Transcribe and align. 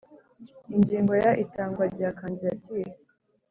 Ingingo 0.75 1.13
ya 1.23 1.31
itangwa 1.43 1.83
rya 1.93 2.09
kandidatire 2.19 2.91